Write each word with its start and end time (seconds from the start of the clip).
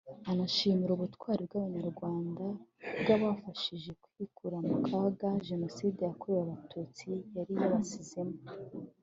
anashimira 0.31 0.91
ubutwari 0.93 1.41
bw’Abanyarwanda 1.47 2.45
bwabafashije 3.01 3.91
kwikura 4.03 4.57
mu 4.67 4.75
kaga 4.87 5.29
Jenoside 5.47 5.99
yakorewe 6.03 6.41
Abatutsi 6.45 7.09
yari 7.35 7.53
yabasizemo 7.61 8.35